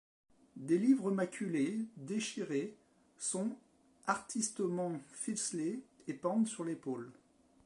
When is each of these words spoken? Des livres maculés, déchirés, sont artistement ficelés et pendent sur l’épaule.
Des 0.55 0.79
livres 0.79 1.11
maculés, 1.11 1.77
déchirés, 1.95 2.75
sont 3.19 3.55
artistement 4.07 4.93
ficelés 5.13 5.79
et 6.07 6.15
pendent 6.15 6.47
sur 6.47 6.63
l’épaule. 6.63 7.11